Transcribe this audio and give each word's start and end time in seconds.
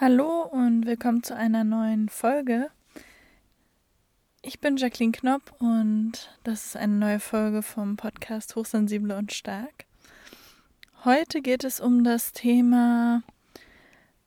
Hallo 0.00 0.42
und 0.42 0.86
willkommen 0.86 1.24
zu 1.24 1.34
einer 1.34 1.64
neuen 1.64 2.08
Folge. 2.08 2.70
Ich 4.42 4.60
bin 4.60 4.76
Jacqueline 4.76 5.10
Knopp 5.10 5.52
und 5.58 6.12
das 6.44 6.66
ist 6.66 6.76
eine 6.76 6.94
neue 6.94 7.18
Folge 7.18 7.62
vom 7.62 7.96
Podcast 7.96 8.54
Hochsensible 8.54 9.16
und 9.16 9.32
Stark. 9.32 9.86
Heute 11.04 11.42
geht 11.42 11.64
es 11.64 11.80
um 11.80 12.04
das 12.04 12.30
Thema, 12.30 13.24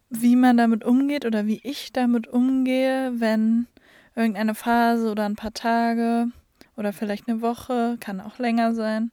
wie 0.09 0.35
man 0.35 0.57
damit 0.57 0.83
umgeht 0.83 1.25
oder 1.25 1.47
wie 1.47 1.61
ich 1.63 1.93
damit 1.93 2.27
umgehe, 2.27 3.21
wenn 3.21 3.67
irgendeine 4.13 4.55
Phase 4.55 5.09
oder 5.09 5.23
ein 5.23 5.37
paar 5.37 5.53
Tage 5.53 6.27
oder 6.75 6.91
vielleicht 6.91 7.29
eine 7.29 7.41
Woche, 7.41 7.95
kann 8.01 8.19
auch 8.19 8.39
länger 8.39 8.75
sein, 8.75 9.09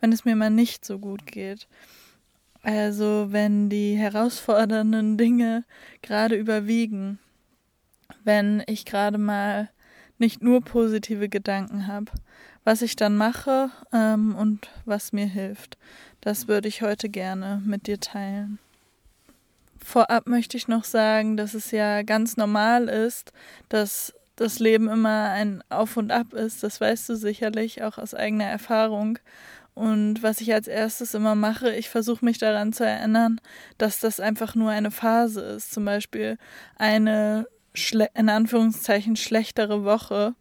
wenn 0.00 0.10
es 0.10 0.24
mir 0.24 0.34
mal 0.34 0.50
nicht 0.50 0.84
so 0.84 0.98
gut 0.98 1.24
geht. 1.24 1.68
Also 2.62 3.28
wenn 3.30 3.70
die 3.70 3.96
herausfordernden 3.96 5.16
Dinge 5.16 5.64
gerade 6.02 6.36
überwiegen, 6.36 7.18
wenn 8.24 8.62
ich 8.66 8.84
gerade 8.84 9.18
mal 9.18 9.70
nicht 10.18 10.42
nur 10.42 10.60
positive 10.60 11.28
Gedanken 11.28 11.86
habe, 11.86 12.12
was 12.64 12.82
ich 12.82 12.94
dann 12.94 13.16
mache 13.16 13.70
ähm, 13.92 14.34
und 14.34 14.68
was 14.84 15.12
mir 15.12 15.26
hilft. 15.26 15.78
Das 16.20 16.46
würde 16.46 16.68
ich 16.68 16.82
heute 16.82 17.08
gerne 17.08 17.62
mit 17.64 17.86
dir 17.86 17.98
teilen. 17.98 18.58
Vorab 19.82 20.26
möchte 20.26 20.58
ich 20.58 20.68
noch 20.68 20.84
sagen, 20.84 21.38
dass 21.38 21.54
es 21.54 21.70
ja 21.70 22.02
ganz 22.02 22.36
normal 22.36 22.88
ist, 22.88 23.32
dass 23.70 24.12
das 24.36 24.58
Leben 24.58 24.88
immer 24.88 25.30
ein 25.30 25.64
Auf 25.70 25.96
und 25.96 26.12
Ab 26.12 26.34
ist. 26.34 26.62
Das 26.62 26.80
weißt 26.80 27.08
du 27.08 27.16
sicherlich 27.16 27.82
auch 27.82 27.96
aus 27.96 28.14
eigener 28.14 28.44
Erfahrung. 28.44 29.18
Und 29.80 30.22
was 30.22 30.42
ich 30.42 30.52
als 30.52 30.68
erstes 30.68 31.14
immer 31.14 31.34
mache, 31.34 31.74
ich 31.74 31.88
versuche 31.88 32.22
mich 32.22 32.36
daran 32.36 32.74
zu 32.74 32.84
erinnern, 32.84 33.40
dass 33.78 33.98
das 33.98 34.20
einfach 34.20 34.54
nur 34.54 34.68
eine 34.68 34.90
Phase 34.90 35.40
ist. 35.40 35.72
Zum 35.72 35.86
Beispiel 35.86 36.36
eine 36.76 37.46
in 38.14 38.28
Anführungszeichen 38.28 39.16
schlechtere 39.16 39.82
Woche 39.82 40.34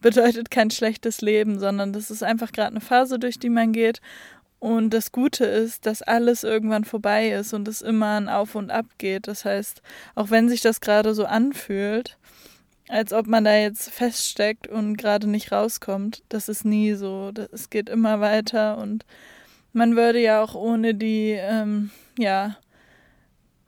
bedeutet 0.00 0.50
kein 0.50 0.70
schlechtes 0.70 1.20
Leben, 1.20 1.58
sondern 1.58 1.92
das 1.92 2.10
ist 2.10 2.22
einfach 2.22 2.50
gerade 2.50 2.70
eine 2.70 2.80
Phase, 2.80 3.18
durch 3.18 3.38
die 3.38 3.50
man 3.50 3.72
geht. 3.72 4.00
Und 4.58 4.94
das 4.94 5.12
Gute 5.12 5.44
ist, 5.44 5.84
dass 5.84 6.00
alles 6.00 6.42
irgendwann 6.42 6.84
vorbei 6.84 7.28
ist 7.28 7.52
und 7.52 7.68
es 7.68 7.82
immer 7.82 8.16
ein 8.18 8.30
Auf 8.30 8.54
und 8.54 8.70
Ab 8.70 8.86
geht. 8.96 9.28
Das 9.28 9.44
heißt, 9.44 9.82
auch 10.14 10.30
wenn 10.30 10.48
sich 10.48 10.62
das 10.62 10.80
gerade 10.80 11.12
so 11.12 11.26
anfühlt, 11.26 12.16
als 12.88 13.12
ob 13.12 13.26
man 13.26 13.44
da 13.44 13.54
jetzt 13.56 13.90
feststeckt 13.90 14.66
und 14.66 14.96
gerade 14.96 15.28
nicht 15.28 15.52
rauskommt. 15.52 16.22
Das 16.28 16.48
ist 16.48 16.64
nie 16.64 16.94
so. 16.94 17.32
Es 17.52 17.70
geht 17.70 17.88
immer 17.88 18.20
weiter 18.20 18.78
und 18.78 19.04
man 19.72 19.96
würde 19.96 20.20
ja 20.20 20.42
auch 20.42 20.54
ohne 20.54 20.94
die 20.94 21.36
ähm, 21.38 21.90
ja, 22.18 22.56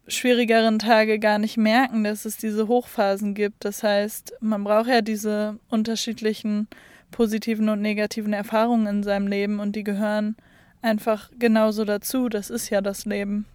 schwierigeren 0.08 0.78
Tage 0.78 1.18
gar 1.18 1.38
nicht 1.38 1.56
merken, 1.56 2.04
dass 2.04 2.24
es 2.24 2.36
diese 2.36 2.68
Hochphasen 2.68 3.34
gibt. 3.34 3.64
Das 3.64 3.82
heißt, 3.82 4.34
man 4.40 4.64
braucht 4.64 4.88
ja 4.88 5.02
diese 5.02 5.58
unterschiedlichen 5.68 6.68
positiven 7.10 7.68
und 7.68 7.80
negativen 7.82 8.32
Erfahrungen 8.32 8.86
in 8.86 9.02
seinem 9.02 9.26
Leben 9.26 9.60
und 9.60 9.76
die 9.76 9.84
gehören 9.84 10.36
einfach 10.82 11.30
genauso 11.38 11.84
dazu. 11.84 12.28
Das 12.28 12.50
ist 12.50 12.70
ja 12.70 12.80
das 12.80 13.04
Leben. 13.04 13.46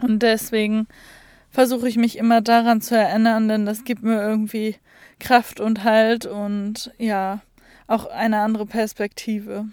Und 0.00 0.22
deswegen 0.22 0.86
versuche 1.54 1.88
ich 1.88 1.96
mich 1.96 2.18
immer 2.18 2.40
daran 2.40 2.80
zu 2.80 2.96
erinnern, 2.96 3.46
denn 3.46 3.64
das 3.64 3.84
gibt 3.84 4.02
mir 4.02 4.20
irgendwie 4.20 4.74
Kraft 5.20 5.60
und 5.60 5.84
Halt 5.84 6.26
und 6.26 6.92
ja, 6.98 7.42
auch 7.86 8.06
eine 8.06 8.40
andere 8.40 8.66
Perspektive. 8.66 9.66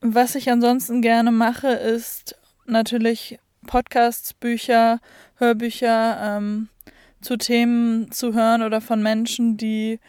Was 0.00 0.34
ich 0.34 0.50
ansonsten 0.50 1.02
gerne 1.02 1.32
mache, 1.32 1.68
ist 1.68 2.34
natürlich 2.64 3.38
Podcasts, 3.66 4.32
Bücher, 4.32 5.00
Hörbücher 5.36 6.38
ähm, 6.38 6.70
zu 7.20 7.36
Themen 7.36 8.10
zu 8.10 8.32
hören 8.32 8.62
oder 8.62 8.80
von 8.80 9.02
Menschen, 9.02 9.58
die 9.58 10.00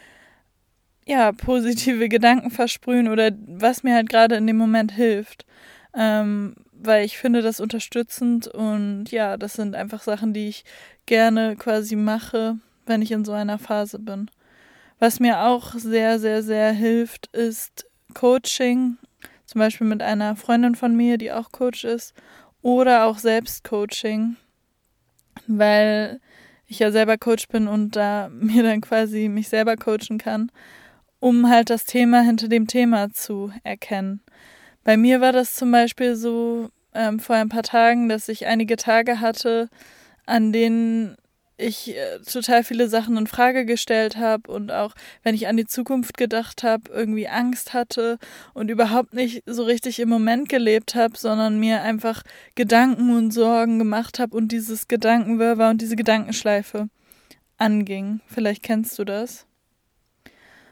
ja 1.06 1.34
positive 1.34 2.08
Gedanken 2.10 2.50
versprühen 2.50 3.10
oder 3.10 3.32
was 3.46 3.84
mir 3.84 3.94
halt 3.94 4.08
gerade 4.08 4.36
in 4.36 4.48
dem 4.48 4.58
Moment 4.58 4.94
hilft. 4.94 5.46
Ähm, 5.94 6.56
weil 6.86 7.06
ich 7.06 7.18
finde 7.18 7.42
das 7.42 7.60
unterstützend 7.60 8.48
und 8.48 9.12
ja, 9.12 9.38
das 9.38 9.54
sind 9.54 9.76
einfach 9.76 10.02
Sachen, 10.02 10.34
die 10.34 10.50
ich 10.50 10.66
gerne 11.06 11.56
quasi 11.56 11.96
mache, 11.96 12.58
wenn 12.86 13.02
ich 13.02 13.12
in 13.12 13.26
so 13.26 13.32
einer 13.32 13.58
Phase 13.58 14.00
bin. 14.00 14.30
Was 15.00 15.20
mir 15.20 15.42
auch 15.42 15.74
sehr, 15.74 16.20
sehr, 16.20 16.44
sehr 16.44 16.72
hilft, 16.72 17.28
ist 17.28 17.86
Coaching, 18.14 18.98
zum 19.46 19.60
Beispiel 19.60 19.88
mit 19.88 20.02
einer 20.02 20.36
Freundin 20.36 20.76
von 20.76 20.96
mir, 20.96 21.18
die 21.18 21.32
auch 21.32 21.52
Coach 21.52 21.84
ist, 21.84 22.14
oder 22.62 23.06
auch 23.06 23.18
Selbstcoaching, 23.18 24.38
weil 25.48 26.20
ich 26.68 26.80
ja 26.80 26.92
selber 26.92 27.18
Coach 27.18 27.48
bin 27.48 27.68
und 27.68 27.96
da 27.96 28.30
mir 28.34 28.64
dann 28.64 28.82
quasi 28.82 29.30
mich 29.30 29.50
selber 29.50 29.76
coachen 29.76 30.18
kann, 30.18 30.52
um 31.20 31.50
halt 31.50 31.70
das 31.70 31.86
Thema 31.86 32.22
hinter 32.22 32.48
dem 32.48 32.68
Thema 32.68 33.12
zu 33.12 33.52
erkennen. 33.64 34.22
Bei 34.84 34.98
mir 34.98 35.22
war 35.22 35.32
das 35.32 35.56
zum 35.56 35.72
Beispiel 35.72 36.16
so 36.16 36.70
ähm, 36.94 37.20
vor 37.20 37.36
ein 37.36 37.50
paar 37.50 37.64
Tagen, 37.64 38.10
dass 38.10 38.28
ich 38.30 38.46
einige 38.46 38.76
Tage 38.76 39.20
hatte, 39.20 39.70
an 40.26 40.52
denen 40.52 41.16
ich 41.58 41.96
äh, 41.96 42.20
total 42.20 42.64
viele 42.64 42.90
Sachen 42.90 43.16
in 43.16 43.28
Frage 43.28 43.66
gestellt 43.66 44.18
habe 44.18 44.52
und 44.52 44.72
auch 44.72 44.94
wenn 45.22 45.36
ich 45.36 45.48
an 45.48 45.58
die 45.58 45.68
Zukunft 45.68 46.18
gedacht 46.18 46.64
habe, 46.64 46.92
irgendwie 46.92 47.28
Angst 47.28 47.74
hatte 47.74 48.18
und 48.54 48.70
überhaupt 48.70 49.14
nicht 49.14 49.44
so 49.46 49.64
richtig 49.64 50.00
im 50.00 50.10
Moment 50.10 50.50
gelebt 50.50 50.96
habe, 50.96 51.18
sondern 51.18 51.60
mir 51.60 51.82
einfach 51.82 52.24
Gedanken 52.56 53.16
und 53.16 53.32
Sorgen 53.32 53.80
gemacht 53.80 54.20
habe 54.20 54.36
und 54.36 54.52
dieses 54.52 54.88
Gedankenwirrwarr 54.88 55.70
und 55.70 55.82
diese 55.82 55.96
Gedankenschleife 55.96 56.90
anging. 57.58 58.20
Vielleicht 58.28 58.64
kennst 58.64 58.98
du 58.98 59.06
das. 59.06 59.46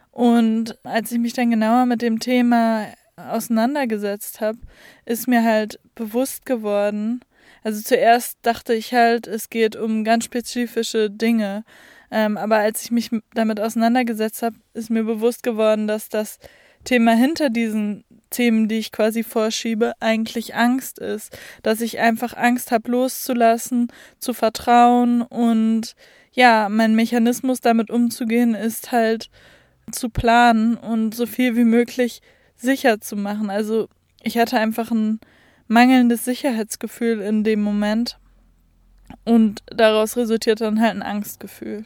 Und 0.10 0.78
als 0.84 1.12
ich 1.12 1.20
mich 1.20 1.34
dann 1.34 1.52
genauer 1.52 1.86
mit 1.86 2.02
dem 2.02 2.20
Thema 2.20 2.88
auseinandergesetzt 3.16 4.42
habe, 4.42 4.60
ist 5.06 5.28
mir 5.28 5.44
halt 5.44 5.80
bewusst 5.96 6.46
geworden, 6.46 7.22
also 7.64 7.82
zuerst 7.82 8.40
dachte 8.42 8.74
ich 8.74 8.94
halt, 8.94 9.28
es 9.28 9.50
geht 9.50 9.76
um 9.76 10.04
ganz 10.04 10.26
spezifische 10.26 11.10
Dinge. 11.10 11.64
Ähm, 12.10 12.38
aber 12.38 12.58
als 12.58 12.84
ich 12.84 12.92
mich 12.92 13.10
damit 13.34 13.60
auseinandergesetzt 13.60 14.42
habe, 14.42 14.56
ist 14.74 14.90
mir 14.90 15.04
bewusst 15.04 15.44
geworden, 15.44 15.88
dass 15.88 16.10
das 16.10 16.40
Thema 16.84 17.14
hinter 17.14 17.50
diesen 17.50 18.04
Themen, 18.32 18.68
die 18.68 18.80
ich 18.80 18.92
quasi 18.92 19.24
vorschiebe, 19.24 19.94
eigentlich 20.00 20.56
Angst 20.56 20.98
ist. 20.98 21.38
Dass 21.62 21.82
ich 21.82 22.00
einfach 22.00 22.36
Angst 22.36 22.72
habe, 22.72 22.90
loszulassen, 22.90 23.92
zu 24.20 24.34
vertrauen 24.34 25.22
und 25.22 25.96
ja, 26.34 26.70
mein 26.70 26.96
Mechanismus 26.96 27.60
damit 27.60 27.92
umzugehen 27.92 28.56
ist 28.56 28.92
halt 28.92 29.30
zu 29.92 30.10
planen 30.10 30.76
und 30.76 31.14
so 31.14 31.26
viel 31.26 31.58
wie 31.58 31.66
möglich 31.66 32.22
sicher 32.62 33.02
zu 33.02 33.16
machen. 33.16 33.50
Also 33.50 33.90
ich 34.22 34.38
hatte 34.38 34.58
einfach 34.58 34.92
ein 34.92 35.20
mangelndes 35.68 36.26
Sicherheitsgefühl 36.26 37.22
in 37.22 37.44
dem 37.44 37.62
Moment 37.62 38.18
und 39.26 39.62
daraus 39.68 40.18
resultiert 40.18 40.62
dann 40.62 40.82
halt 40.82 40.96
ein 40.96 41.04
Angstgefühl. 41.04 41.86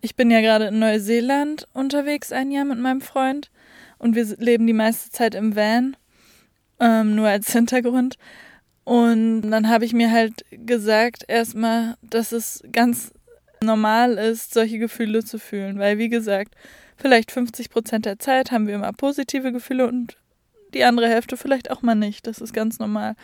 Ich 0.00 0.16
bin 0.16 0.30
ja 0.30 0.40
gerade 0.40 0.66
in 0.66 0.78
Neuseeland 0.78 1.66
unterwegs 1.72 2.32
ein 2.32 2.50
Jahr 2.50 2.64
mit 2.64 2.78
meinem 2.78 3.00
Freund 3.00 3.50
und 3.98 4.14
wir 4.14 4.24
leben 4.38 4.66
die 4.66 4.72
meiste 4.72 5.10
Zeit 5.10 5.34
im 5.34 5.56
Van, 5.56 5.96
ähm, 6.80 7.14
nur 7.14 7.28
als 7.28 7.52
Hintergrund. 7.52 8.18
Und 8.84 9.50
dann 9.50 9.68
habe 9.68 9.86
ich 9.86 9.94
mir 9.94 10.10
halt 10.10 10.44
gesagt, 10.50 11.24
erstmal, 11.26 11.94
dass 12.02 12.32
es 12.32 12.62
ganz 12.70 13.12
normal 13.62 14.18
ist, 14.18 14.52
solche 14.52 14.78
Gefühle 14.78 15.24
zu 15.24 15.38
fühlen, 15.38 15.78
weil 15.78 15.96
wie 15.96 16.10
gesagt, 16.10 16.54
vielleicht 16.96 17.30
50 17.30 17.70
Prozent 17.70 18.06
der 18.06 18.18
Zeit 18.18 18.50
haben 18.50 18.66
wir 18.66 18.74
immer 18.74 18.92
positive 18.92 19.52
Gefühle 19.52 19.86
und 19.86 20.16
die 20.74 20.84
andere 20.84 21.08
Hälfte 21.08 21.36
vielleicht 21.36 21.70
auch 21.70 21.82
mal 21.82 21.94
nicht. 21.94 22.26
Das 22.26 22.38
ist 22.38 22.52
ganz 22.52 22.78
normal. 22.78 23.14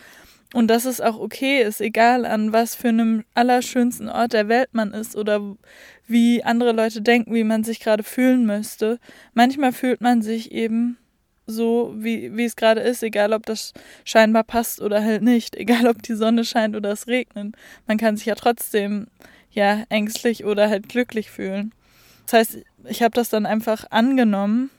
Und 0.53 0.69
dass 0.69 0.85
es 0.85 1.01
auch 1.01 1.19
okay 1.19 1.63
ist, 1.63 1.81
egal 1.81 2.25
an 2.27 2.53
was 2.53 2.75
für 2.75 2.89
einem 2.89 3.25
allerschönsten 3.35 4.09
Ort 4.09 4.33
der 4.33 4.49
Welt 4.49 4.71
man 4.73 4.93
ist 4.93 5.17
oder 5.17 5.57
wie 6.09 6.43
andere 6.43 6.73
Leute 6.73 7.03
denken, 7.03 7.35
wie 7.35 7.45
man 7.45 7.63
sich 7.63 7.79
gerade 7.79 8.03
fühlen 8.03 8.47
müsste. 8.47 8.99
Manchmal 9.33 9.73
fühlt 9.73 10.01
man 10.01 10.23
sich 10.23 10.51
eben 10.51 10.99
so, 11.47 11.95
wie, 11.97 12.37
wie 12.37 12.45
es 12.45 12.57
gerade 12.57 12.81
ist, 12.81 13.03
egal 13.03 13.33
ob 13.33 13.47
das 13.47 13.73
scheinbar 14.05 14.45
passt 14.45 14.81
oder 14.81 15.03
halt 15.05 15.23
nicht, 15.23 15.55
egal 15.57 15.87
ob 15.87 16.03
die 16.03 16.15
Sonne 16.15 16.45
scheint 16.45 16.75
oder 16.75 16.91
es 16.91 17.07
regnet. 17.07 17.55
Man 17.87 17.99
kann 17.99 18.17
sich 18.17 18.27
ja 18.27 18.35
trotzdem 18.35 19.07
ja 19.53 19.85
ängstlich 19.89 20.45
oder 20.45 20.69
halt 20.69 20.89
glücklich 20.89 21.31
fühlen. 21.31 21.73
Das 22.31 22.33
heißt, 22.33 22.59
ich 22.85 23.03
habe 23.03 23.13
das 23.13 23.29
dann 23.29 23.45
einfach 23.45 23.87
angenommen 23.91 24.71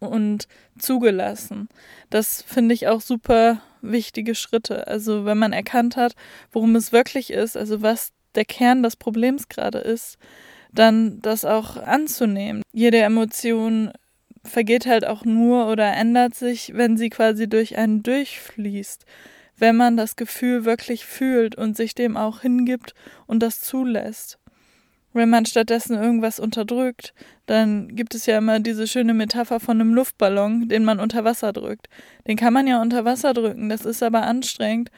und 0.00 0.48
zugelassen. 0.76 1.68
Das 2.10 2.42
finde 2.42 2.74
ich 2.74 2.88
auch 2.88 3.00
super 3.00 3.62
wichtige 3.82 4.34
Schritte. 4.34 4.88
Also 4.88 5.26
wenn 5.26 5.38
man 5.38 5.52
erkannt 5.52 5.96
hat, 5.96 6.16
worum 6.50 6.74
es 6.74 6.90
wirklich 6.90 7.30
ist, 7.30 7.56
also 7.56 7.82
was 7.82 8.10
der 8.34 8.44
Kern 8.44 8.82
des 8.82 8.96
Problems 8.96 9.48
gerade 9.48 9.78
ist, 9.78 10.18
dann 10.72 11.20
das 11.20 11.44
auch 11.44 11.76
anzunehmen. 11.76 12.62
Jede 12.72 12.98
Emotion 12.98 13.92
vergeht 14.42 14.86
halt 14.86 15.06
auch 15.06 15.24
nur 15.24 15.68
oder 15.68 15.92
ändert 15.92 16.34
sich, 16.34 16.72
wenn 16.74 16.96
sie 16.96 17.10
quasi 17.10 17.48
durch 17.48 17.78
einen 17.78 18.02
durchfließt. 18.02 19.06
wenn 19.56 19.76
man 19.76 19.96
das 19.96 20.16
Gefühl 20.16 20.64
wirklich 20.64 21.06
fühlt 21.06 21.54
und 21.54 21.76
sich 21.76 21.94
dem 21.94 22.16
auch 22.16 22.40
hingibt 22.40 22.92
und 23.26 23.40
das 23.40 23.60
zulässt. 23.60 24.38
Wenn 25.14 25.30
man 25.30 25.46
stattdessen 25.46 25.96
irgendwas 25.96 26.40
unterdrückt, 26.40 27.14
dann 27.46 27.94
gibt 27.94 28.16
es 28.16 28.26
ja 28.26 28.36
immer 28.38 28.58
diese 28.58 28.88
schöne 28.88 29.14
Metapher 29.14 29.60
von 29.60 29.80
einem 29.80 29.94
Luftballon, 29.94 30.68
den 30.68 30.84
man 30.84 30.98
unter 30.98 31.22
Wasser 31.22 31.52
drückt. 31.52 31.88
Den 32.26 32.36
kann 32.36 32.52
man 32.52 32.66
ja 32.66 32.82
unter 32.82 33.04
Wasser 33.04 33.32
drücken, 33.32 33.68
das 33.68 33.84
ist 33.84 34.02
aber 34.02 34.24
anstrengend. 34.24 34.90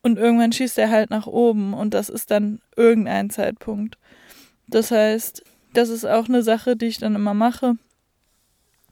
Und 0.00 0.16
irgendwann 0.16 0.52
schießt 0.52 0.78
er 0.78 0.90
halt 0.90 1.10
nach 1.10 1.26
oben 1.26 1.74
und 1.74 1.92
das 1.92 2.08
ist 2.08 2.30
dann 2.30 2.60
irgendein 2.76 3.30
Zeitpunkt. 3.30 3.98
Das 4.68 4.92
heißt, 4.92 5.42
das 5.72 5.88
ist 5.88 6.04
auch 6.04 6.28
eine 6.28 6.44
Sache, 6.44 6.76
die 6.76 6.86
ich 6.86 6.98
dann 6.98 7.16
immer 7.16 7.34
mache, 7.34 7.76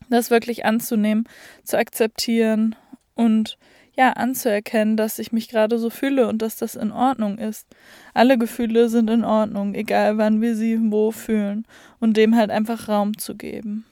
das 0.09 0.31
wirklich 0.31 0.65
anzunehmen, 0.65 1.29
zu 1.63 1.79
akzeptieren 1.79 2.75
und 3.15 3.57
ja, 3.97 4.13
anzuerkennen, 4.13 4.97
dass 4.97 5.19
ich 5.19 5.33
mich 5.33 5.49
gerade 5.49 5.79
so 5.79 5.91
fühle 5.91 6.29
und 6.29 6.43
dass 6.43 6.57
das 6.57 6.75
in 6.75 6.93
Ordnung 6.93 7.39
ist. 7.39 7.67
Alle 8.15 8.39
Gefühle 8.39 8.89
sind 8.89 9.11
in 9.11 9.25
Ordnung, 9.25 9.75
egal 9.75 10.19
wann 10.19 10.41
wir 10.41 10.55
sie 10.55 10.79
wo 10.81 11.11
fühlen 11.11 11.67
und 11.99 12.17
dem 12.17 12.37
halt 12.37 12.51
einfach 12.51 12.89
Raum 12.89 13.19
zu 13.19 13.37
geben. 13.37 13.85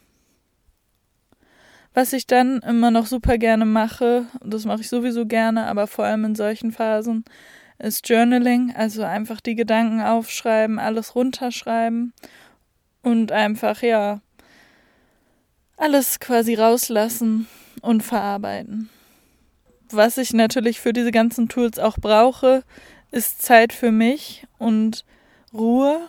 Was 1.94 2.12
ich 2.12 2.26
dann 2.26 2.60
immer 2.60 2.90
noch 2.90 3.06
super 3.06 3.38
gerne 3.38 3.64
mache, 3.64 4.26
das 4.40 4.64
mache 4.64 4.82
ich 4.82 4.88
sowieso 4.88 5.26
gerne, 5.26 5.66
aber 5.66 5.86
vor 5.86 6.04
allem 6.04 6.24
in 6.24 6.34
solchen 6.34 6.70
Phasen, 6.70 7.24
ist 7.78 8.08
Journaling, 8.08 8.74
also 8.74 9.02
einfach 9.02 9.40
die 9.40 9.54
Gedanken 9.54 10.00
aufschreiben, 10.00 10.78
alles 10.78 11.14
runterschreiben 11.14 12.12
und 13.02 13.30
einfach, 13.30 13.82
ja, 13.82 14.20
alles 15.76 16.18
quasi 16.18 16.54
rauslassen 16.54 17.46
und 17.82 18.02
verarbeiten 18.02 18.90
was 19.94 20.18
ich 20.18 20.32
natürlich 20.32 20.80
für 20.80 20.92
diese 20.92 21.10
ganzen 21.10 21.48
Tools 21.48 21.78
auch 21.78 21.98
brauche, 21.98 22.62
ist 23.10 23.42
Zeit 23.42 23.72
für 23.72 23.90
mich 23.90 24.46
und 24.58 25.04
Ruhe. 25.52 26.00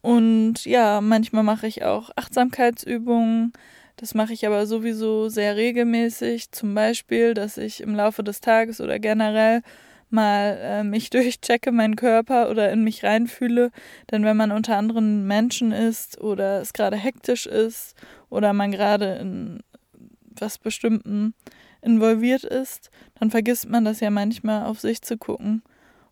Und 0.00 0.64
ja, 0.64 1.00
manchmal 1.00 1.44
mache 1.44 1.66
ich 1.66 1.84
auch 1.84 2.10
Achtsamkeitsübungen. 2.16 3.52
Das 3.96 4.14
mache 4.14 4.32
ich 4.32 4.46
aber 4.46 4.66
sowieso 4.66 5.28
sehr 5.28 5.56
regelmäßig. 5.56 6.50
Zum 6.50 6.74
Beispiel, 6.74 7.34
dass 7.34 7.56
ich 7.56 7.80
im 7.80 7.94
Laufe 7.94 8.24
des 8.24 8.40
Tages 8.40 8.80
oder 8.80 8.98
generell 8.98 9.62
mal 10.10 10.58
äh, 10.60 10.84
mich 10.84 11.10
durchchecke, 11.10 11.72
meinen 11.72 11.96
Körper 11.96 12.50
oder 12.50 12.70
in 12.72 12.84
mich 12.84 13.04
reinfühle. 13.04 13.70
Denn 14.10 14.24
wenn 14.24 14.36
man 14.36 14.52
unter 14.52 14.76
anderen 14.76 15.26
Menschen 15.26 15.72
ist 15.72 16.20
oder 16.20 16.60
es 16.60 16.72
gerade 16.72 16.96
hektisch 16.96 17.46
ist 17.46 17.94
oder 18.28 18.52
man 18.52 18.72
gerade 18.72 19.14
in 19.20 19.62
was 20.38 20.58
Bestimmten 20.58 21.34
involviert 21.82 22.44
ist, 22.44 22.90
dann 23.18 23.30
vergisst 23.30 23.68
man 23.68 23.84
das 23.84 24.00
ja 24.00 24.10
manchmal 24.10 24.64
auf 24.66 24.80
sich 24.80 25.02
zu 25.02 25.18
gucken 25.18 25.62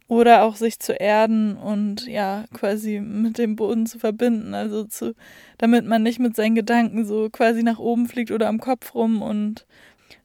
oder 0.09 0.43
auch 0.43 0.57
sich 0.57 0.81
zu 0.81 0.93
erden 0.93 1.57
und 1.57 2.07
ja 2.07 2.45
quasi 2.53 2.99
mit 2.99 3.39
dem 3.39 3.55
Boden 3.55 3.87
zu 3.87 4.01
verbinden, 4.01 4.55
also 4.55 4.85
zu, 4.85 5.15
damit 5.57 5.87
man 5.87 6.03
nicht 6.03 6.19
mit 6.19 6.35
seinen 6.35 6.57
Gedanken 6.57 7.07
so 7.07 7.31
quasi 7.31 7.63
nach 7.63 7.79
oben 7.79 8.09
fliegt 8.09 8.33
oder 8.33 8.49
am 8.49 8.59
Kopf 8.59 8.95
rum 8.95 9.23
und 9.23 9.67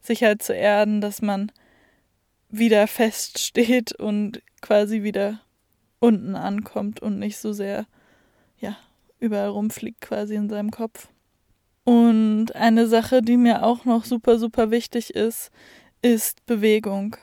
sich 0.02 0.24
halt 0.24 0.42
zu 0.42 0.56
erden, 0.56 1.02
dass 1.02 1.22
man 1.22 1.52
wieder 2.50 2.88
feststeht 2.88 3.94
und 3.94 4.42
quasi 4.62 5.04
wieder 5.04 5.42
unten 6.00 6.36
ankommt 6.36 7.00
und 7.00 7.20
nicht 7.20 7.38
so 7.38 7.54
sehr 7.54 7.86
ja 8.58 8.76
überall 9.20 9.50
rumfliegt 9.50 10.02
quasi 10.02 10.34
in 10.34 10.50
seinem 10.50 10.72
Kopf. 10.72 11.10
Und 11.86 12.56
eine 12.56 12.88
Sache, 12.88 13.22
die 13.22 13.38
mir 13.38 13.64
auch 13.64 13.86
noch 13.86 14.06
super, 14.06 14.38
super 14.40 14.72
wichtig 14.72 15.16
ist, 15.16 15.52
ist 16.02 16.46
Bewegung. 16.46 17.16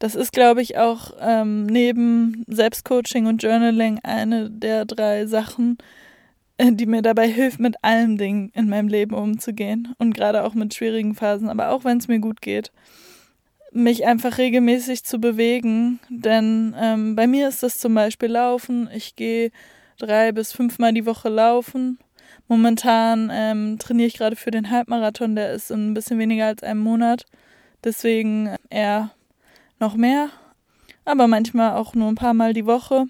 Das 0.00 0.16
ist, 0.16 0.32
glaube 0.32 0.60
ich, 0.60 0.76
auch 0.76 1.12
ähm, 1.20 1.66
neben 1.66 2.44
Selbstcoaching 2.48 3.26
und 3.26 3.42
Journaling 3.42 4.00
eine 4.02 4.50
der 4.50 4.84
drei 4.84 5.26
Sachen, 5.26 5.78
äh, 6.58 6.72
die 6.72 6.86
mir 6.86 7.02
dabei 7.02 7.28
hilft, 7.28 7.60
mit 7.60 7.76
allen 7.82 8.18
Dingen 8.18 8.50
in 8.52 8.68
meinem 8.68 8.88
Leben 8.88 9.14
umzugehen. 9.14 9.94
Und 9.98 10.12
gerade 10.12 10.42
auch 10.42 10.54
mit 10.54 10.74
schwierigen 10.74 11.14
Phasen, 11.14 11.48
aber 11.48 11.70
auch 11.70 11.84
wenn 11.84 11.98
es 11.98 12.08
mir 12.08 12.18
gut 12.18 12.42
geht. 12.42 12.72
Mich 13.72 14.04
einfach 14.04 14.38
regelmäßig 14.38 15.04
zu 15.04 15.20
bewegen. 15.20 16.00
Denn 16.08 16.74
ähm, 16.78 17.14
bei 17.14 17.28
mir 17.28 17.48
ist 17.48 17.62
das 17.62 17.78
zum 17.78 17.94
Beispiel 17.94 18.30
Laufen. 18.30 18.90
Ich 18.92 19.14
gehe 19.14 19.52
drei 19.98 20.32
bis 20.32 20.52
fünfmal 20.52 20.92
die 20.92 21.06
Woche 21.06 21.28
laufen. 21.28 21.98
Momentan 22.48 23.30
ähm, 23.32 23.78
trainiere 23.78 24.08
ich 24.08 24.18
gerade 24.18 24.36
für 24.36 24.50
den 24.50 24.70
Halbmarathon, 24.70 25.34
der 25.34 25.52
ist 25.52 25.70
in 25.70 25.90
ein 25.90 25.94
bisschen 25.94 26.18
weniger 26.18 26.46
als 26.46 26.62
einem 26.62 26.80
Monat. 26.80 27.24
Deswegen 27.82 28.54
eher 28.70 29.10
noch 29.80 29.96
mehr, 29.96 30.30
aber 31.04 31.26
manchmal 31.26 31.72
auch 31.76 31.94
nur 31.94 32.08
ein 32.08 32.16
paar 32.16 32.34
Mal 32.34 32.52
die 32.52 32.66
Woche. 32.66 33.06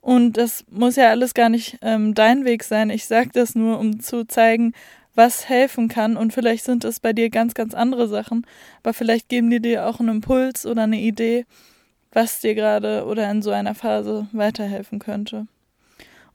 Und 0.00 0.36
das 0.36 0.64
muss 0.70 0.96
ja 0.96 1.10
alles 1.10 1.34
gar 1.34 1.48
nicht 1.48 1.78
ähm, 1.82 2.14
dein 2.14 2.44
Weg 2.44 2.64
sein. 2.64 2.90
Ich 2.90 3.06
sage 3.06 3.30
das 3.32 3.54
nur, 3.54 3.78
um 3.78 4.00
zu 4.00 4.26
zeigen, 4.26 4.72
was 5.14 5.48
helfen 5.48 5.88
kann. 5.88 6.16
Und 6.16 6.32
vielleicht 6.32 6.64
sind 6.64 6.84
es 6.84 7.00
bei 7.00 7.12
dir 7.12 7.28
ganz, 7.28 7.54
ganz 7.54 7.74
andere 7.74 8.08
Sachen. 8.08 8.46
Aber 8.82 8.94
vielleicht 8.94 9.28
geben 9.28 9.50
die 9.50 9.60
dir 9.60 9.86
auch 9.86 10.00
einen 10.00 10.08
Impuls 10.08 10.64
oder 10.64 10.84
eine 10.84 11.00
Idee, 11.00 11.44
was 12.12 12.40
dir 12.40 12.54
gerade 12.54 13.04
oder 13.04 13.30
in 13.30 13.42
so 13.42 13.50
einer 13.50 13.74
Phase 13.74 14.28
weiterhelfen 14.32 14.98
könnte. 15.00 15.46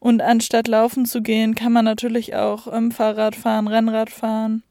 Und 0.03 0.21
anstatt 0.21 0.67
laufen 0.67 1.05
zu 1.05 1.21
gehen, 1.21 1.55
kann 1.55 1.71
man 1.71 1.85
natürlich 1.85 2.35
auch 2.35 2.67
ähm, 2.69 2.91
Fahrrad 2.91 3.37
fahren, 3.37 3.69
Rennrad 3.69 4.09
fahren, 4.09 4.61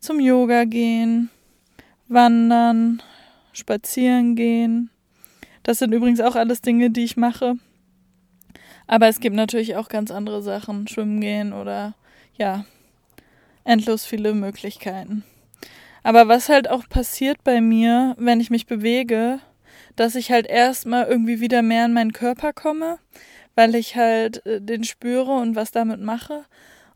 zum 0.00 0.20
Yoga 0.20 0.64
gehen, 0.64 1.28
wandern, 2.08 3.02
spazieren 3.52 4.36
gehen. 4.36 4.88
Das 5.64 5.80
sind 5.80 5.92
übrigens 5.92 6.22
auch 6.22 6.34
alles 6.34 6.62
Dinge, 6.62 6.88
die 6.88 7.04
ich 7.04 7.18
mache. 7.18 7.56
Aber 8.86 9.08
es 9.08 9.20
gibt 9.20 9.36
natürlich 9.36 9.76
auch 9.76 9.90
ganz 9.90 10.10
andere 10.10 10.40
Sachen, 10.40 10.88
schwimmen 10.88 11.20
gehen 11.20 11.52
oder 11.52 11.92
ja, 12.38 12.64
endlos 13.64 14.06
viele 14.06 14.32
Möglichkeiten. 14.32 15.24
Aber 16.02 16.26
was 16.26 16.48
halt 16.48 16.70
auch 16.70 16.88
passiert 16.88 17.44
bei 17.44 17.60
mir, 17.60 18.16
wenn 18.18 18.40
ich 18.40 18.48
mich 18.48 18.64
bewege, 18.64 19.40
dass 19.94 20.14
ich 20.14 20.30
halt 20.30 20.46
erstmal 20.46 21.04
irgendwie 21.04 21.40
wieder 21.40 21.60
mehr 21.60 21.84
in 21.84 21.92
meinen 21.92 22.14
Körper 22.14 22.54
komme, 22.54 22.98
weil 23.58 23.74
ich 23.74 23.96
halt 23.96 24.46
äh, 24.46 24.60
den 24.60 24.84
spüre 24.84 25.32
und 25.32 25.56
was 25.56 25.72
damit 25.72 26.00
mache. 26.00 26.44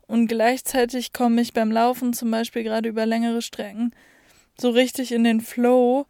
Und 0.07 0.27
gleichzeitig 0.27 1.11
komme 1.11 1.41
ich 1.41 1.51
beim 1.51 1.73
Laufen 1.73 2.13
zum 2.13 2.31
Beispiel 2.31 2.63
gerade 2.63 2.87
über 2.87 3.05
längere 3.05 3.41
Strecken 3.41 3.91
so 4.57 4.69
richtig 4.69 5.11
in 5.11 5.25
den 5.25 5.41
Flow 5.41 6.05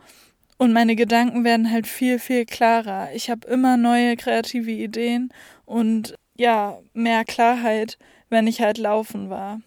und 0.60 0.72
meine 0.72 0.96
Gedanken 0.96 1.44
werden 1.44 1.72
halt 1.72 1.88
viel, 1.88 2.20
viel 2.20 2.46
klarer. 2.46 3.10
Ich 3.16 3.32
habe 3.32 3.48
immer 3.48 3.78
neue 3.78 4.16
kreative 4.16 4.70
Ideen 4.70 5.34
und 5.66 6.14
ja, 6.38 6.78
mehr 6.94 7.26
Klarheit, 7.26 7.98
wenn 8.30 8.46
ich 8.46 8.62
halt 8.62 8.78
laufen 8.78 9.32
war. 9.32 9.60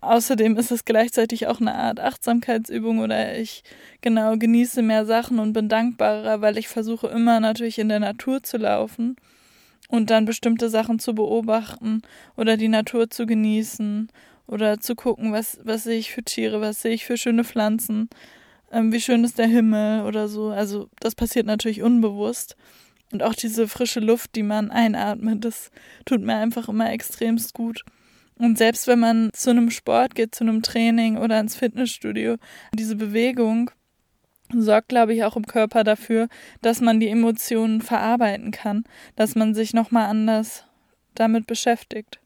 Außerdem 0.00 0.56
ist 0.56 0.70
es 0.70 0.86
gleichzeitig 0.86 1.48
auch 1.48 1.60
eine 1.60 1.74
Art 1.74 2.00
Achtsamkeitsübung 2.00 3.00
oder 3.00 3.36
ich 3.36 3.62
genau 4.00 4.38
genieße 4.38 4.80
mehr 4.80 5.04
Sachen 5.04 5.38
und 5.38 5.52
bin 5.52 5.68
dankbarer, 5.68 6.40
weil 6.40 6.56
ich 6.56 6.68
versuche 6.68 7.08
immer 7.08 7.40
natürlich 7.40 7.78
in 7.78 7.90
der 7.90 8.00
Natur 8.00 8.42
zu 8.42 8.56
laufen 8.56 9.16
und 9.90 10.10
dann 10.10 10.24
bestimmte 10.24 10.70
Sachen 10.70 10.98
zu 11.00 11.14
beobachten 11.14 12.02
oder 12.36 12.56
die 12.56 12.68
Natur 12.68 13.10
zu 13.10 13.26
genießen 13.26 14.08
oder 14.46 14.78
zu 14.80 14.94
gucken, 14.94 15.32
was, 15.32 15.58
was 15.64 15.84
sehe 15.84 15.98
ich 15.98 16.12
für 16.12 16.22
Tiere, 16.22 16.60
was 16.60 16.80
sehe 16.80 16.92
ich 16.92 17.04
für 17.04 17.16
schöne 17.16 17.44
Pflanzen, 17.44 18.08
ähm, 18.70 18.92
wie 18.92 19.00
schön 19.00 19.24
ist 19.24 19.38
der 19.38 19.48
Himmel 19.48 20.06
oder 20.06 20.28
so. 20.28 20.50
Also 20.50 20.88
das 21.00 21.16
passiert 21.16 21.46
natürlich 21.46 21.82
unbewusst. 21.82 22.56
Und 23.12 23.24
auch 23.24 23.34
diese 23.34 23.66
frische 23.66 23.98
Luft, 23.98 24.36
die 24.36 24.44
man 24.44 24.70
einatmet, 24.70 25.44
das 25.44 25.72
tut 26.04 26.20
mir 26.20 26.36
einfach 26.36 26.68
immer 26.68 26.92
extremst 26.92 27.54
gut. 27.54 27.84
Und 28.38 28.56
selbst 28.56 28.86
wenn 28.86 29.00
man 29.00 29.30
zu 29.32 29.50
einem 29.50 29.70
Sport 29.70 30.14
geht, 30.14 30.36
zu 30.36 30.44
einem 30.44 30.62
Training 30.62 31.16
oder 31.18 31.40
ins 31.40 31.56
Fitnessstudio, 31.56 32.36
diese 32.72 32.94
Bewegung 32.94 33.72
sorgt, 34.54 34.88
glaube 34.88 35.14
ich, 35.14 35.24
auch 35.24 35.36
im 35.36 35.46
Körper 35.46 35.84
dafür, 35.84 36.28
dass 36.62 36.80
man 36.80 37.00
die 37.00 37.08
Emotionen 37.08 37.80
verarbeiten 37.80 38.50
kann, 38.50 38.84
dass 39.16 39.34
man 39.34 39.54
sich 39.54 39.74
nochmal 39.74 40.06
anders 40.06 40.64
damit 41.14 41.46
beschäftigt. 41.46 42.20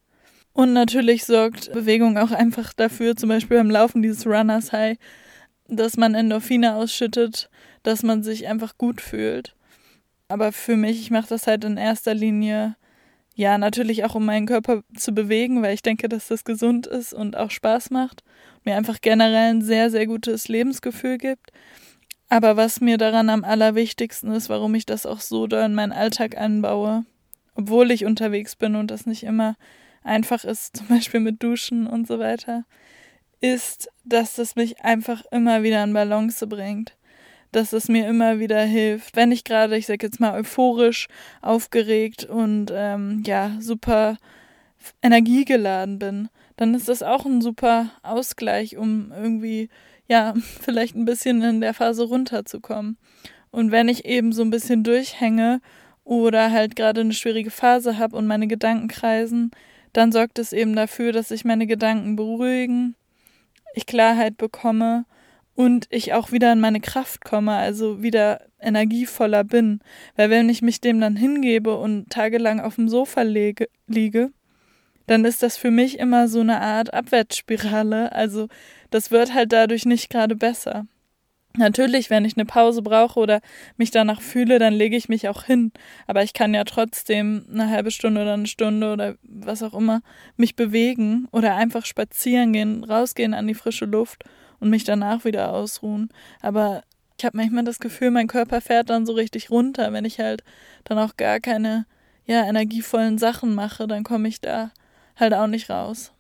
Und 0.53 0.73
natürlich 0.73 1.25
sorgt 1.25 1.73
Bewegung 1.73 2.17
auch 2.17 2.31
einfach 2.31 2.73
dafür, 2.73 3.17
zum 3.17 3.29
Beispiel 3.29 3.57
beim 3.59 3.71
Laufen 3.71 4.03
dieses 4.03 4.27
Runners 4.27 4.73
High, 4.73 4.97
dass 5.69 5.97
man 5.97 6.15
Endorphine 6.15 6.77
ausschüttet, 6.77 7.51
dass 7.83 8.03
man 8.03 8.23
sich 8.23 8.47
einfach 8.47 8.79
gut 8.79 9.01
fühlt. 9.01 9.55
Aber 10.29 10.53
für 10.53 10.77
mich, 10.77 11.01
ich 11.01 11.11
mache 11.11 11.29
das 11.29 11.47
halt 11.47 11.65
in 11.65 11.77
erster 11.77 12.15
Linie, 12.15 12.77
ja, 13.35 13.59
natürlich 13.59 14.05
auch 14.05 14.15
um 14.15 14.25
meinen 14.25 14.47
Körper 14.47 14.85
zu 14.97 15.13
bewegen, 15.13 15.61
weil 15.61 15.75
ich 15.75 15.83
denke, 15.83 16.09
dass 16.09 16.29
das 16.29 16.45
gesund 16.45 16.87
ist 16.87 17.13
und 17.13 17.37
auch 17.37 17.51
Spaß 17.51 17.91
macht. 17.91 18.23
Mir 18.65 18.77
einfach 18.77 19.01
generell 19.01 19.51
ein 19.51 19.63
sehr, 19.63 19.91
sehr 19.91 20.07
gutes 20.07 20.47
Lebensgefühl 20.49 21.19
gibt. 21.19 21.51
Aber 22.29 22.57
was 22.57 22.81
mir 22.81 22.99
daran 22.99 23.29
am 23.31 23.45
allerwichtigsten 23.45 24.33
ist, 24.33 24.49
warum 24.49 24.75
ich 24.75 24.87
das 24.87 25.07
auch 25.07 25.21
so 25.21 25.47
doll 25.47 25.65
in 25.65 25.75
meinen 25.75 25.93
Alltag 25.93 26.37
anbaue, 26.37 27.05
obwohl 27.55 27.91
ich 27.91 28.05
unterwegs 28.07 28.57
bin 28.57 28.75
und 28.77 28.91
das 28.91 29.07
nicht 29.07 29.23
immer 29.25 29.57
einfach 30.03 30.45
ist, 30.45 30.77
zum 30.79 30.89
Beispiel 30.89 31.21
mit 31.21 31.43
Duschen 31.43 31.87
und 31.87 32.07
so 32.07 32.19
weiter, 32.19 32.65
ist, 33.41 33.89
dass 34.05 34.35
das 34.37 34.57
mich 34.57 34.81
einfach 34.83 35.23
immer 35.31 35.63
wieder 35.63 35.85
in 35.85 35.93
Balance 35.93 36.47
bringt. 36.47 36.97
dass 37.53 37.73
es 37.73 37.89
mir 37.89 38.09
immer 38.09 38.41
wieder 38.41 38.63
hilft, 38.65 39.17
wenn 39.17 39.31
ich 39.33 39.45
gerade, 39.45 39.77
ich 39.77 39.87
sag 39.87 40.03
jetzt 40.03 40.19
mal, 40.21 40.35
euphorisch, 40.35 41.07
aufgeregt 41.41 42.25
und 42.25 42.73
ähm, 42.75 43.23
ja, 43.27 43.53
super 43.61 44.19
energiegeladen 45.03 45.99
bin, 45.99 46.29
dann 46.57 46.75
ist 46.75 46.89
das 46.89 47.03
auch 47.03 47.25
ein 47.27 47.41
super 47.41 47.91
Ausgleich, 48.03 48.77
um 48.77 49.13
irgendwie, 49.13 49.69
ja, 50.09 50.35
vielleicht 50.63 50.97
ein 50.97 51.05
bisschen 51.05 51.43
in 51.43 51.61
der 51.61 51.75
Phase 51.75 52.05
runterzukommen. 52.05 52.97
Und 53.51 53.71
wenn 53.71 53.89
ich 53.89 54.05
eben 54.05 54.33
so 54.33 54.43
ein 54.43 54.51
bisschen 54.51 54.83
durchhänge 54.83 55.61
oder 56.03 56.51
halt 56.51 56.77
gerade 56.77 57.01
eine 57.01 57.13
schwierige 57.13 57.51
Phase 57.51 57.99
habe 57.99 58.17
und 58.17 58.27
meine 58.27 58.47
Gedanken 58.47 58.89
kreisen, 58.89 59.51
dann 59.93 60.13
sorgt 60.13 60.39
es 60.39 60.53
eben 60.53 60.75
dafür, 60.75 61.13
dass 61.13 61.29
sich 61.29 61.45
meine 61.45 61.67
Gedanken 61.67 62.17
beruhigen, 62.17 62.97
ich 63.75 63.87
Klarheit 63.87 64.37
bekomme 64.37 65.05
und 65.55 65.87
ich 65.91 66.13
auch 66.13 66.33
wieder 66.33 66.53
in 66.53 66.61
meine 66.61 66.81
Kraft 66.81 67.25
komme, 67.25 67.53
also 67.53 68.03
wieder 68.03 68.41
energievoller 68.61 69.45
bin. 69.45 69.81
Weil 70.17 70.31
wenn 70.31 70.49
ich 70.49 70.63
mich 70.63 70.81
dem 70.81 71.01
dann 71.01 71.17
hingebe 71.17 71.77
und 71.79 72.11
tagelang 72.11 72.61
auf 72.61 72.75
dem 72.75 72.89
Sofa 72.89 73.23
lege, 73.23 73.69
liege, 73.87 74.33
dann 75.07 75.25
ist 75.25 75.43
das 75.43 75.57
für 75.57 75.71
mich 75.71 75.99
immer 75.99 76.29
so 76.29 76.41
eine 76.41 76.61
Art 76.61 76.93
Abwärtsspirale. 76.93 78.13
Also 78.13 78.49
das 78.95 79.11
wird 79.11 79.35
halt 79.35 79.53
dadurch 79.53 79.87
nicht 79.87 80.09
gerade 80.09 80.37
besser. 80.37 80.87
Natürlich, 81.57 82.11
wenn 82.11 82.25
ich 82.25 82.37
eine 82.37 82.47
Pause 82.47 82.81
brauche 82.81 83.19
oder 83.19 83.41
mich 83.77 83.91
danach 83.91 84.21
fühle, 84.21 84.61
dann 84.61 84.73
lege 84.73 84.97
ich 84.97 85.09
mich 85.09 85.29
auch 85.29 85.43
hin. 85.43 85.73
Aber 86.07 86.23
ich 86.23 86.33
kann 86.33 86.55
ja 86.55 86.63
trotzdem 86.63 87.45
eine 87.51 87.71
halbe 87.71 87.91
Stunde 87.91 88.23
oder 88.23 88.35
eine 88.35 88.47
Stunde 88.47 88.93
oder 88.93 89.17
was 89.25 89.65
auch 89.65 89.75
immer 89.75 90.01
mich 90.37 90.55
bewegen 90.55 91.27
oder 91.33 91.57
einfach 91.57 91.87
spazieren 91.87 92.53
gehen, 92.53 92.85
rausgehen 92.85 93.35
an 93.35 93.49
die 93.49 93.55
frische 93.55 93.85
Luft 93.85 94.23
und 94.61 94.71
mich 94.71 94.85
danach 94.85 95.25
wieder 95.25 95.53
ausruhen. 95.53 96.11
Aber 96.41 96.85
ich 97.19 97.25
habe 97.25 97.37
manchmal 97.37 97.65
das 97.65 97.81
Gefühl, 97.81 98.13
mein 98.13 98.29
Körper 98.29 98.61
fährt 98.61 98.91
dann 98.91 99.07
so 99.07 99.13
richtig 99.15 99.51
runter, 99.51 99.93
wenn 99.93 100.05
ich 100.05 100.21
halt 100.21 100.45
dann 100.85 101.01
auch 101.01 101.17
gar 101.17 101.41
keine 101.41 101.87
ja 102.27 102.45
energievollen 102.47 103.19
Sachen 103.19 103.57
mache, 103.57 103.89
dann 103.89 104.05
komme 104.05 104.29
ich 104.29 104.41
da 104.41 104.71
halt 105.17 105.35
auch 105.35 105.49
nicht 105.49 105.69
raus. 105.69 106.14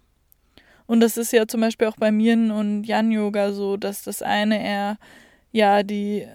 Und 0.87 1.01
das 1.01 1.17
ist 1.17 1.33
ja 1.33 1.47
zum 1.47 1.61
Beispiel 1.61 1.89
auch 1.89 1.97
beim 1.97 2.21
Yin 2.21 2.51
und 2.51 2.85
Yan 2.85 3.11
Yoga 3.11 3.53
so, 3.53 3.77
dass 3.77 4.03
das 4.03 4.23
eine 4.23 4.63
eher 4.63 4.99
ja 5.53 5.83
die 5.83 6.27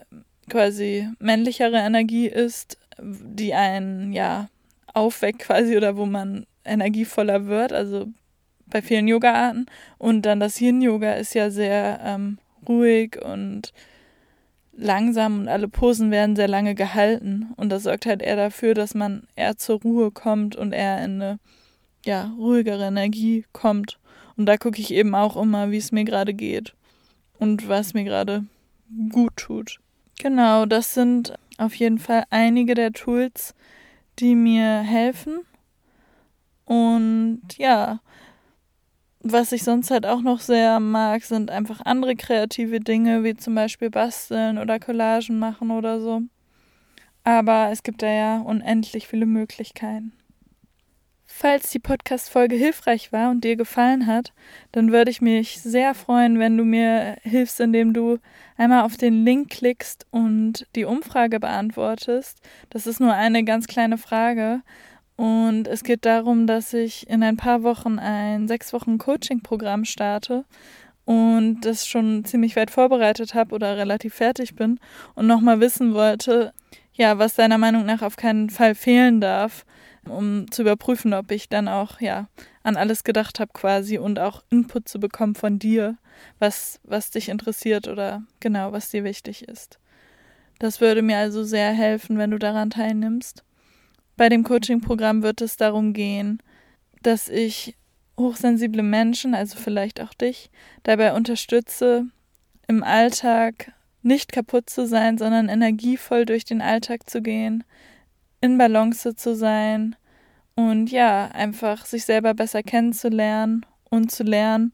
quasi 0.49 1.07
männlichere 1.19 1.77
Energie 1.77 2.27
ist, 2.27 2.77
die 3.01 3.53
einen 3.53 4.11
ja 4.11 4.49
aufweckt 4.93 5.39
quasi 5.39 5.77
oder 5.77 5.97
wo 5.97 6.05
man 6.05 6.45
energievoller 6.65 7.45
wird, 7.45 7.73
also 7.73 8.07
bei 8.69 8.81
vielen 8.81 9.07
Yoga-Arten. 9.07 9.65
Und 9.97 10.23
dann 10.23 10.39
das 10.39 10.59
Yin-Yoga 10.59 11.13
ist 11.13 11.33
ja 11.33 11.49
sehr 11.49 11.99
ähm, 12.03 12.37
ruhig 12.67 13.19
und 13.23 13.73
langsam 14.73 15.41
und 15.41 15.47
alle 15.47 15.67
Posen 15.67 16.11
werden 16.11 16.35
sehr 16.35 16.47
lange 16.47 16.75
gehalten. 16.75 17.49
Und 17.57 17.69
das 17.69 17.83
sorgt 17.83 18.05
halt 18.05 18.21
eher 18.21 18.35
dafür, 18.35 18.73
dass 18.73 18.93
man 18.93 19.23
eher 19.35 19.57
zur 19.57 19.81
Ruhe 19.81 20.11
kommt 20.11 20.55
und 20.55 20.71
eher 20.71 20.97
in 21.03 21.21
eine 21.21 21.39
ja, 22.05 22.33
ruhigere 22.37 22.85
Energie 22.85 23.45
kommt. 23.51 23.98
Und 24.39 24.45
da 24.45 24.55
gucke 24.55 24.79
ich 24.79 24.93
eben 24.93 25.15
auch 25.15 25.35
immer, 25.35 25.69
wie 25.69 25.75
es 25.75 25.91
mir 25.91 26.05
gerade 26.05 26.33
geht 26.33 26.73
und 27.39 27.67
was 27.67 27.93
mir 27.93 28.05
gerade 28.05 28.45
gut 29.09 29.35
tut. 29.35 29.81
Genau, 30.17 30.65
das 30.65 30.93
sind 30.93 31.33
auf 31.57 31.75
jeden 31.75 31.99
Fall 31.99 32.23
einige 32.29 32.73
der 32.73 32.93
Tools, 32.93 33.53
die 34.17 34.35
mir 34.35 34.79
helfen. 34.79 35.41
Und 36.63 37.41
ja, 37.57 37.99
was 39.19 39.51
ich 39.51 39.63
sonst 39.63 39.91
halt 39.91 40.05
auch 40.05 40.21
noch 40.21 40.39
sehr 40.39 40.79
mag, 40.79 41.21
sind 41.23 41.51
einfach 41.51 41.81
andere 41.81 42.15
kreative 42.15 42.79
Dinge, 42.79 43.25
wie 43.25 43.35
zum 43.35 43.55
Beispiel 43.55 43.89
basteln 43.89 44.57
oder 44.57 44.79
Collagen 44.79 45.37
machen 45.37 45.69
oder 45.69 45.99
so. 45.99 46.21
Aber 47.25 47.71
es 47.73 47.83
gibt 47.83 48.01
da 48.01 48.09
ja 48.09 48.39
unendlich 48.39 49.05
viele 49.05 49.25
Möglichkeiten. 49.25 50.13
Falls 51.41 51.69
die 51.69 51.79
Podcast-Folge 51.79 52.57
hilfreich 52.57 53.13
war 53.13 53.31
und 53.31 53.45
dir 53.45 53.55
gefallen 53.55 54.07
hat, 54.07 54.33
dann 54.73 54.91
würde 54.91 55.09
ich 55.09 55.21
mich 55.21 55.61
sehr 55.61 55.93
freuen, 55.93 56.37
wenn 56.37 56.57
du 56.57 56.65
mir 56.65 57.15
hilfst, 57.21 57.61
indem 57.61 57.93
du 57.93 58.17
einmal 58.57 58.83
auf 58.83 58.97
den 58.97 59.23
Link 59.23 59.49
klickst 59.49 60.05
und 60.11 60.67
die 60.75 60.83
Umfrage 60.83 61.39
beantwortest. 61.39 62.39
Das 62.69 62.85
ist 62.87 62.99
nur 62.99 63.13
eine 63.13 63.45
ganz 63.45 63.67
kleine 63.67 63.97
Frage. 63.97 64.63
Und 65.15 65.69
es 65.69 65.85
geht 65.85 66.03
darum, 66.03 66.45
dass 66.45 66.73
ich 66.73 67.09
in 67.09 67.23
ein 67.23 67.37
paar 67.37 67.63
Wochen 67.63 67.99
ein 67.99 68.49
sechs 68.49 68.73
Wochen 68.73 68.97
Coaching-Programm 68.97 69.85
starte 69.85 70.43
und 71.05 71.61
das 71.61 71.87
schon 71.87 72.25
ziemlich 72.25 72.57
weit 72.57 72.69
vorbereitet 72.69 73.33
habe 73.33 73.55
oder 73.55 73.77
relativ 73.77 74.13
fertig 74.13 74.57
bin 74.57 74.77
und 75.15 75.25
nochmal 75.25 75.61
wissen 75.61 75.93
wollte, 75.93 76.51
ja, 76.91 77.17
was 77.17 77.35
deiner 77.35 77.57
Meinung 77.57 77.85
nach 77.85 78.01
auf 78.01 78.17
keinen 78.17 78.49
Fall 78.49 78.75
fehlen 78.75 79.21
darf 79.21 79.63
um 80.09 80.51
zu 80.51 80.61
überprüfen, 80.61 81.13
ob 81.13 81.31
ich 81.31 81.49
dann 81.49 81.67
auch 81.67 82.01
ja 82.01 82.27
an 82.63 82.77
alles 82.77 83.03
gedacht 83.03 83.39
habe 83.39 83.51
quasi 83.53 83.97
und 83.97 84.19
auch 84.19 84.43
Input 84.49 84.87
zu 84.87 84.99
bekommen 84.99 85.35
von 85.35 85.59
dir, 85.59 85.97
was 86.39 86.79
was 86.83 87.11
dich 87.11 87.29
interessiert 87.29 87.87
oder 87.87 88.23
genau 88.39 88.71
was 88.71 88.89
dir 88.89 89.03
wichtig 89.03 89.47
ist. 89.47 89.79
Das 90.59 90.81
würde 90.81 91.01
mir 91.01 91.17
also 91.17 91.43
sehr 91.43 91.71
helfen, 91.71 92.17
wenn 92.17 92.31
du 92.31 92.37
daran 92.37 92.69
teilnimmst. 92.69 93.43
Bei 94.17 94.27
dem 94.27 94.43
Coaching-Programm 94.43 95.23
wird 95.23 95.41
es 95.41 95.55
darum 95.55 95.93
gehen, 95.93 96.43
dass 97.01 97.29
ich 97.29 97.77
hochsensible 98.17 98.83
Menschen, 98.83 99.33
also 99.33 99.57
vielleicht 99.57 100.01
auch 100.01 100.13
dich, 100.13 100.51
dabei 100.83 101.13
unterstütze, 101.13 102.05
im 102.67 102.83
Alltag 102.83 103.71
nicht 104.01 104.31
kaputt 104.31 104.69
zu 104.69 104.85
sein, 104.85 105.17
sondern 105.17 105.49
energievoll 105.49 106.25
durch 106.25 106.43
den 106.43 106.61
Alltag 106.61 107.09
zu 107.09 107.21
gehen, 107.21 107.63
in 108.41 108.57
Balance 108.57 109.15
zu 109.15 109.35
sein 109.35 109.95
und 110.59 110.91
ja, 110.91 111.27
einfach 111.27 111.85
sich 111.85 112.03
selber 112.03 112.33
besser 112.33 112.63
kennenzulernen 112.63 113.65
und 113.89 114.11
zu 114.11 114.23
lernen, 114.23 114.71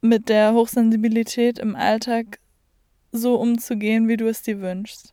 mit 0.00 0.28
der 0.28 0.54
Hochsensibilität 0.54 1.58
im 1.58 1.74
Alltag 1.74 2.38
so 3.10 3.34
umzugehen, 3.34 4.06
wie 4.06 4.16
du 4.16 4.28
es 4.28 4.42
dir 4.42 4.60
wünschst. 4.60 5.12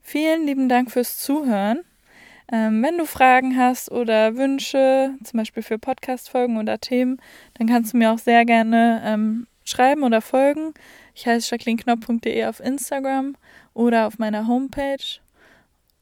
Vielen 0.00 0.46
lieben 0.46 0.70
Dank 0.70 0.90
fürs 0.90 1.18
Zuhören. 1.18 1.80
Ähm, 2.50 2.82
wenn 2.82 2.96
du 2.96 3.04
Fragen 3.04 3.58
hast 3.58 3.90
oder 3.90 4.36
Wünsche, 4.36 5.14
zum 5.22 5.36
Beispiel 5.36 5.62
für 5.62 5.78
Podcast-Folgen 5.78 6.56
oder 6.56 6.78
Themen, 6.78 7.20
dann 7.54 7.66
kannst 7.66 7.92
du 7.92 7.98
mir 7.98 8.12
auch 8.12 8.18
sehr 8.18 8.46
gerne 8.46 9.02
ähm, 9.04 9.46
schreiben 9.64 10.02
oder 10.02 10.22
folgen. 10.22 10.72
Ich 11.14 11.26
heiße 11.26 11.50
jacquelineknopf.de 11.50 12.46
auf 12.46 12.60
Instagram 12.60 13.36
oder 13.74 14.06
auf 14.06 14.18
meiner 14.18 14.46
Homepage 14.46 15.20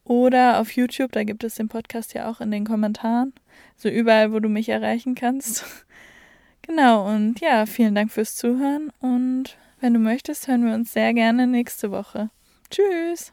oder 0.09 0.61
auf 0.61 0.73
YouTube, 0.73 1.13
da 1.13 1.23
gibt 1.25 1.45
es 1.45 1.57
den 1.57 1.69
Podcast 1.69 2.15
ja 2.15 2.31
auch 2.31 2.41
in 2.41 2.51
den 2.51 2.65
Kommentaren. 2.65 3.33
So 3.77 3.89
überall, 3.89 4.33
wo 4.33 4.41
du 4.41 4.49
mich 4.49 4.69
erreichen 4.69 5.15
kannst. 5.15 5.65
genau, 6.63 7.07
und 7.09 7.41
ja, 7.41 7.67
vielen 7.67 7.95
Dank 7.95 8.11
fürs 8.11 8.35
Zuhören 8.35 8.91
und 9.01 9.57
wenn 9.81 9.95
du 9.95 10.01
möchtest, 10.01 10.49
hören 10.49 10.65
wir 10.65 10.75
uns 10.75 10.93
sehr 10.93 11.15
gerne 11.15 11.47
nächste 11.47 11.91
Woche. 11.91 12.31
Tschüss! 12.71 13.33